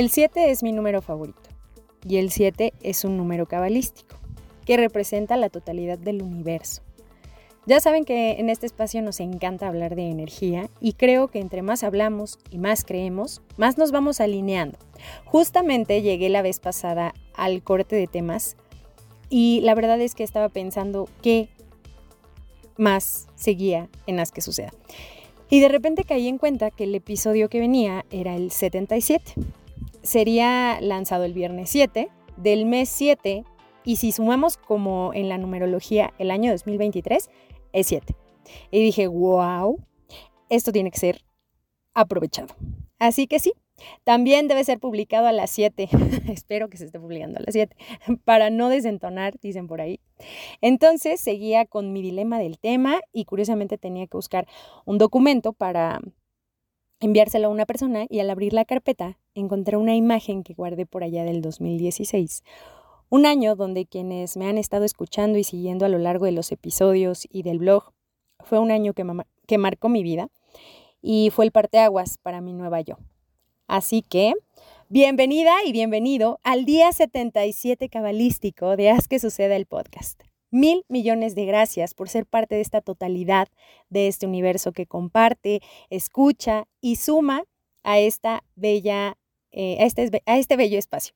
[0.00, 1.50] El 7 es mi número favorito
[2.08, 4.16] y el 7 es un número cabalístico
[4.64, 6.80] que representa la totalidad del universo.
[7.66, 11.60] Ya saben que en este espacio nos encanta hablar de energía y creo que entre
[11.60, 14.78] más hablamos y más creemos, más nos vamos alineando.
[15.26, 18.56] Justamente llegué la vez pasada al corte de temas
[19.28, 21.50] y la verdad es que estaba pensando qué
[22.78, 24.72] más seguía en las que suceda.
[25.50, 29.34] Y de repente caí en cuenta que el episodio que venía era el 77.
[30.02, 33.44] Sería lanzado el viernes 7 del mes 7
[33.84, 37.30] y si sumamos como en la numerología el año 2023
[37.72, 38.14] es 7.
[38.70, 39.78] Y dije, wow,
[40.48, 41.24] esto tiene que ser
[41.94, 42.54] aprovechado.
[42.98, 43.52] Así que sí,
[44.04, 45.88] también debe ser publicado a las 7.
[46.28, 47.76] Espero que se esté publicando a las 7.
[48.24, 50.00] Para no desentonar, dicen por ahí.
[50.60, 54.46] Entonces seguía con mi dilema del tema y curiosamente tenía que buscar
[54.84, 56.00] un documento para
[57.00, 61.02] enviárselo a una persona y al abrir la carpeta encontré una imagen que guardé por
[61.02, 62.44] allá del 2016.
[63.08, 66.52] Un año donde quienes me han estado escuchando y siguiendo a lo largo de los
[66.52, 67.92] episodios y del blog
[68.44, 69.04] fue un año que,
[69.46, 70.28] que marcó mi vida
[71.02, 72.96] y fue el parteaguas para mi nueva yo.
[73.66, 74.34] Así que,
[74.88, 80.29] bienvenida y bienvenido al día 77 cabalístico de Haz que suceda el podcast.
[80.50, 83.48] Mil millones de gracias por ser parte de esta totalidad,
[83.88, 87.44] de este universo que comparte, escucha y suma
[87.82, 89.16] a esta bella,
[89.52, 91.14] eh, a, este, a, este, bello espacio.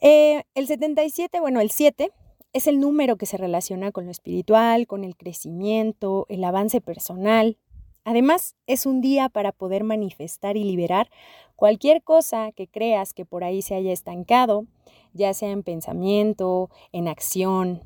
[0.00, 2.10] Eh, el 77, bueno, el 7
[2.52, 7.58] es el número que se relaciona con lo espiritual, con el crecimiento, el avance personal,
[8.04, 11.08] Además, es un día para poder manifestar y liberar
[11.56, 14.66] cualquier cosa que creas que por ahí se haya estancado,
[15.14, 17.80] ya sea en pensamiento, en acción.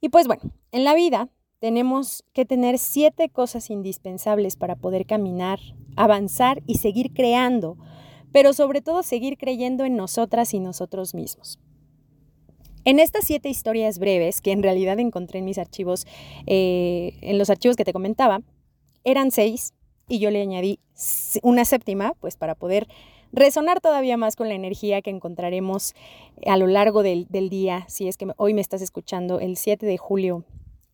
[0.00, 5.60] Y pues bueno, en la vida tenemos que tener siete cosas indispensables para poder caminar,
[5.96, 7.76] avanzar y seguir creando,
[8.32, 11.58] pero sobre todo seguir creyendo en nosotras y nosotros mismos.
[12.84, 16.06] En estas siete historias breves, que en realidad encontré en mis archivos,
[16.46, 18.40] eh, en los archivos que te comentaba,
[19.04, 19.74] eran seis
[20.08, 20.80] y yo le añadí
[21.42, 22.88] una séptima, pues para poder
[23.32, 25.94] resonar todavía más con la energía que encontraremos
[26.46, 29.98] a lo largo del, día, si es que hoy me estás escuchando, el 7 de
[29.98, 30.44] julio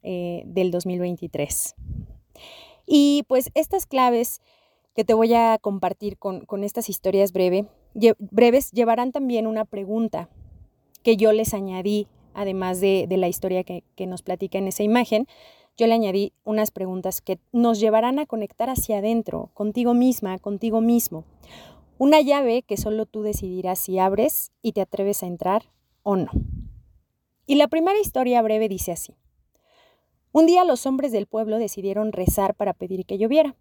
[0.03, 1.75] eh, del 2023.
[2.87, 4.41] Y pues estas claves
[4.95, 7.67] que te voy a compartir con, estas historias breve,
[8.19, 10.29] breves llevarán también una pregunta
[11.03, 15.27] que yo les añadí, además de, la historia que, que nos platica en esa imagen,
[15.77, 20.81] yo le añadí unas preguntas que nos llevarán a conectar hacia adentro, contigo misma, contigo
[20.81, 21.25] mismo.
[21.99, 26.31] Una llave que solo tú decidirás si abres y te atreves a entrar o no.
[27.47, 29.15] Y la primera historia breve dice así.
[30.31, 33.57] Un día los hombres del pueblo decidieron rezar para pedir que lloviera.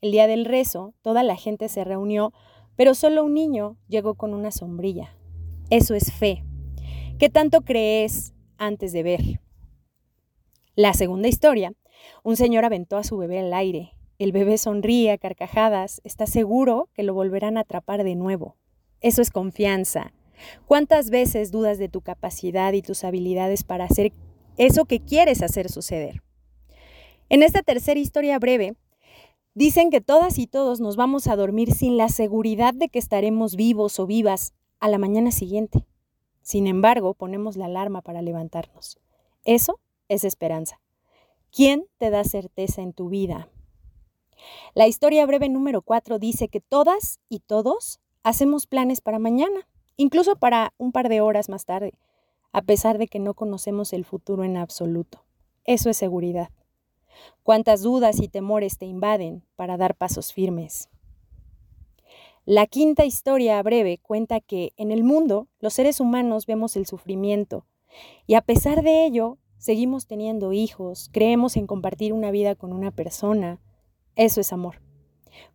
[0.00, 2.32] El día del rezo, toda la gente se reunió,
[2.76, 5.16] pero solo un niño llegó con una sombrilla.
[5.70, 6.44] Eso es fe.
[7.18, 9.40] ¿Qué tanto crees antes de ver?
[10.76, 11.72] La segunda historia,
[12.22, 13.94] un señor aventó a su bebé al aire.
[14.24, 18.56] El bebé sonríe a carcajadas, está seguro que lo volverán a atrapar de nuevo.
[19.02, 20.14] Eso es confianza.
[20.64, 24.14] ¿Cuántas veces dudas de tu capacidad y tus habilidades para hacer
[24.56, 26.22] eso que quieres hacer suceder?
[27.28, 28.76] En esta tercera historia breve,
[29.52, 33.56] dicen que todas y todos nos vamos a dormir sin la seguridad de que estaremos
[33.56, 35.84] vivos o vivas a la mañana siguiente.
[36.40, 38.98] Sin embargo, ponemos la alarma para levantarnos.
[39.44, 40.80] Eso es esperanza.
[41.52, 43.50] ¿Quién te da certeza en tu vida?
[44.74, 50.36] La historia breve número 4 dice que todas y todos hacemos planes para mañana, incluso
[50.36, 51.94] para un par de horas más tarde,
[52.52, 55.24] a pesar de que no conocemos el futuro en absoluto.
[55.64, 56.50] Eso es seguridad.
[57.42, 60.88] Cuántas dudas y temores te invaden para dar pasos firmes.
[62.46, 67.64] La quinta historia breve cuenta que en el mundo los seres humanos vemos el sufrimiento
[68.26, 72.90] y a pesar de ello seguimos teniendo hijos, creemos en compartir una vida con una
[72.90, 73.60] persona.
[74.16, 74.80] Eso es amor.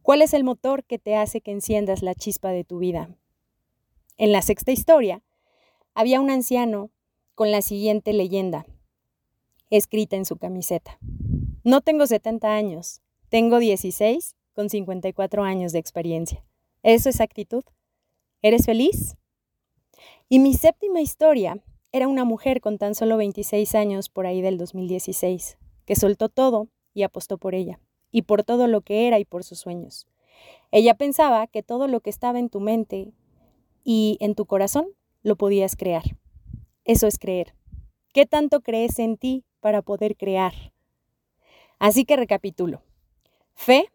[0.01, 3.15] ¿Cuál es el motor que te hace que enciendas la chispa de tu vida?
[4.17, 5.23] En la sexta historia,
[5.94, 6.91] había un anciano
[7.35, 8.65] con la siguiente leyenda,
[9.69, 11.00] escrita en su camiseta.
[11.63, 16.44] No tengo 70 años, tengo 16 con 54 años de experiencia.
[16.83, 17.63] ¿Eso es actitud?
[18.41, 19.15] ¿Eres feliz?
[20.27, 24.57] Y mi séptima historia era una mujer con tan solo 26 años por ahí del
[24.57, 27.79] 2016, que soltó todo y apostó por ella,
[28.11, 30.07] y por todo lo que era y por sus sueños.
[30.71, 33.11] Ella pensaba que todo lo que estaba en tu mente
[33.83, 34.88] y en tu corazón
[35.23, 36.03] lo podías crear.
[36.85, 37.56] Eso es creer.
[38.13, 40.53] ¿Qué tanto crees en ti para poder crear?
[41.77, 42.81] Así que recapitulo.
[43.53, 43.91] Fe,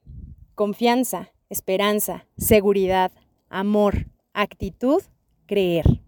[0.54, 3.12] confianza, esperanza, seguridad,
[3.48, 5.02] amor, actitud,
[5.46, 6.00] creer.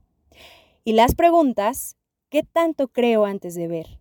[0.84, 1.96] Y las preguntas,
[2.28, 4.00] ¿qué tanto creo antes de ver?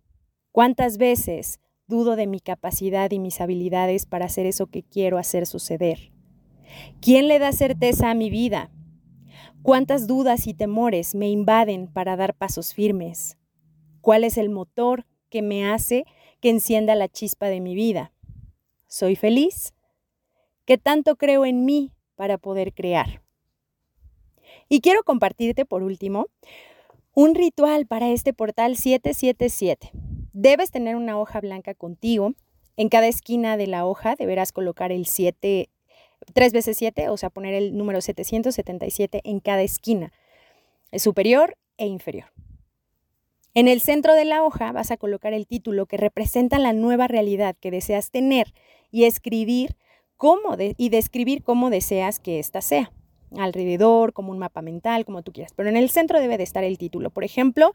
[0.52, 5.46] ¿Cuántas veces dudo de mi capacidad y mis habilidades para hacer eso que quiero hacer
[5.46, 6.12] suceder?
[7.00, 8.70] ¿Quién le da certeza a mi vida?
[9.62, 13.38] ¿Cuántas dudas y temores me invaden para dar pasos firmes?
[14.00, 16.04] ¿Cuál es el motor que me hace
[16.40, 18.12] que encienda la chispa de mi vida?
[18.86, 19.74] ¿Soy feliz?
[20.64, 23.22] ¿Qué tanto creo en mí para poder crear?
[24.68, 26.26] Y quiero compartirte por último
[27.14, 30.05] un ritual para este portal 777.
[30.38, 32.34] Debes tener una hoja blanca contigo.
[32.76, 35.70] En cada esquina de la hoja deberás colocar el 7,
[36.34, 40.12] 3 veces 7, o sea, poner el número 777 en cada esquina,
[40.92, 42.26] superior e inferior.
[43.54, 47.08] En el centro de la hoja vas a colocar el título que representa la nueva
[47.08, 48.52] realidad que deseas tener
[48.90, 49.74] y escribir
[50.18, 52.92] cómo y describir cómo deseas que ésta sea.
[53.38, 55.54] Alrededor, como un mapa mental, como tú quieras.
[55.56, 57.08] Pero en el centro debe de estar el título.
[57.08, 57.72] Por ejemplo,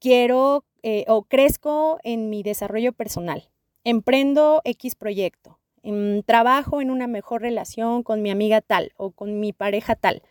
[0.00, 3.48] quiero eh, o crezco en mi desarrollo personal.
[3.84, 5.58] Emprendo X proyecto.
[5.82, 10.22] Em, trabajo en una mejor relación con mi amiga tal o con mi pareja tal.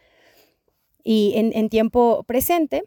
[1.04, 2.84] Y en, en tiempo presente,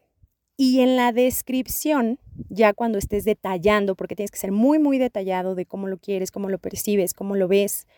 [0.57, 2.21] y en la descripción,
[2.51, 6.31] ya cuando estés detallando, porque tienes que ser muy, muy detallado de cómo lo quieres,
[6.31, 7.89] cómo lo percibes, cómo lo ves,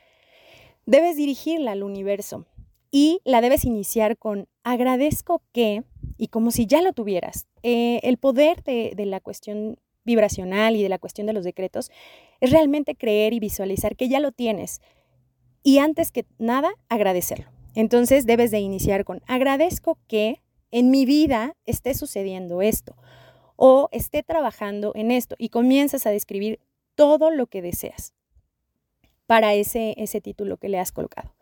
[0.86, 2.46] debes dirigirla al universo
[2.90, 5.84] y la debes iniciar con agradezco que,
[6.16, 7.46] y como si ya lo tuvieras.
[7.62, 11.90] Eh, el poder de, de la cuestión vibracional y de la cuestión de los decretos
[12.40, 14.80] es realmente creer y visualizar que ya lo tienes.
[15.62, 17.46] Y antes que nada, agradecerlo.
[17.74, 22.96] Entonces debes de iniciar con agradezco que en mi vida esté sucediendo esto
[23.56, 26.60] o esté trabajando en esto y comienzas a describir
[26.94, 28.14] todo lo que deseas
[29.26, 31.34] para ese, ese título que le has colocado.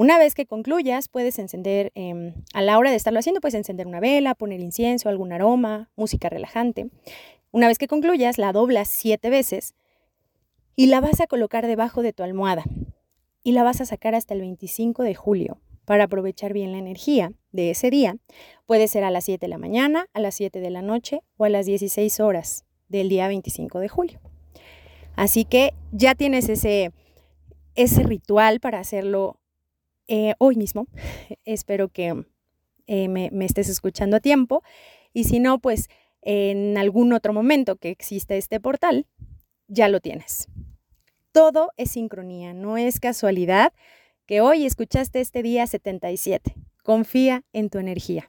[0.00, 3.86] Una vez que concluyas, puedes encender, em, a la hora de estarlo haciendo, puedes encender
[3.86, 6.88] una vela, poner incienso, algún aroma, música relajante.
[7.52, 9.74] Una vez que concluyas, la doblas siete veces
[10.74, 12.64] y la vas a colocar debajo de tu almohada
[13.44, 17.34] y la vas a sacar hasta el 25 de julio para aprovechar bien la energía
[17.52, 18.16] de ese día.
[18.64, 21.44] Puede ser a las 7 de la mañana, a las 7 de la noche o
[21.44, 24.18] a las 16 horas del día 25 de julio.
[25.14, 26.90] Así que ya tienes ese,
[27.74, 29.39] ese ritual para hacerlo
[30.10, 30.88] eh, hoy mismo.
[31.44, 32.24] Espero que
[32.88, 34.62] eh, me, estés escuchando a tiempo.
[35.14, 35.88] Y si no, pues
[36.20, 39.06] en algún otro momento que existe este portal,
[39.68, 40.48] ya lo tienes.
[41.32, 43.72] Todo es sincronía, no es casualidad
[44.26, 46.56] que hoy escuchaste este día 77.
[46.82, 48.28] Confía en tu energía.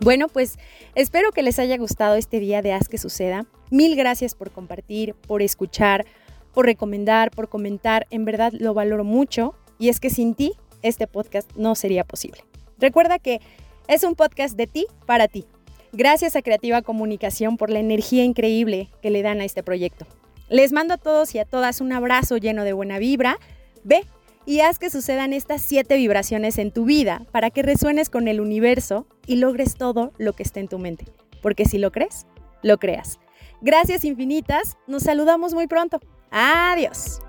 [0.00, 0.58] Bueno, pues
[0.94, 3.46] espero que les haya gustado este día de Haz que suceda.
[3.70, 6.04] Mil gracias por compartir, por escuchar,
[6.52, 8.06] por recomendar, por comentar.
[8.10, 10.52] En verdad lo valoro mucho y es que sin ti
[10.82, 12.44] este podcast no sería posible.
[12.78, 13.40] Recuerda que
[13.88, 15.46] es un podcast de ti para ti.
[15.92, 20.06] Gracias a Creativa Comunicación por la energía increíble que le dan a este proyecto.
[20.48, 23.38] Les mando a todos y a todas un abrazo lleno de buena vibra.
[23.84, 24.04] Ve
[24.46, 28.40] y haz que sucedan estas siete vibraciones en tu vida para que resuenes con el
[28.40, 31.06] universo y logres todo lo que esté en tu mente.
[31.40, 32.26] Porque si lo crees,
[32.62, 33.18] lo creas.
[33.64, 34.76] Gracias infinitas.
[34.86, 35.98] Nos saludamos muy pronto.
[36.30, 37.20] Adiós.